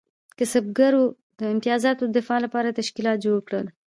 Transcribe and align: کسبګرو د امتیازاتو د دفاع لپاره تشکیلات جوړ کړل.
کسبګرو 0.37 1.03
د 1.39 1.41
امتیازاتو 1.53 2.03
د 2.05 2.11
دفاع 2.17 2.39
لپاره 2.45 2.75
تشکیلات 2.79 3.17
جوړ 3.25 3.37
کړل. 3.47 3.65